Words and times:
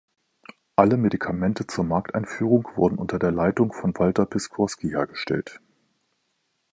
Alle 0.75 0.97
Medikamente 0.97 1.67
zur 1.67 1.83
Markteinführung 1.83 2.67
wurden 2.75 2.97
unter 2.97 3.19
der 3.19 3.29
Leitung 3.31 3.71
von 3.71 3.93
Walter 3.99 4.25
Piskorski 4.25 4.89
hergestellt. 4.89 5.61